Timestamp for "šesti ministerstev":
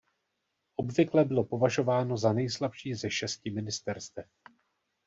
3.11-4.25